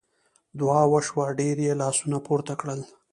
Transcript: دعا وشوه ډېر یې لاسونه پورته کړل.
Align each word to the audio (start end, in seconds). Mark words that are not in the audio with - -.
دعا 0.59 0.81
وشوه 0.93 1.25
ډېر 1.39 1.57
یې 1.65 1.73
لاسونه 1.81 2.17
پورته 2.25 2.53
کړل. 2.61 2.79